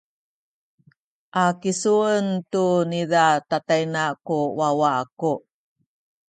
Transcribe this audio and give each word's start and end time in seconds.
a 1.43 1.45
kisuen 1.61 2.25
tu 2.51 2.65
niza 2.89 3.25
tatayna 3.49 4.03
ku 4.25 4.37
wawa 4.57 4.89
aku. 5.01 5.33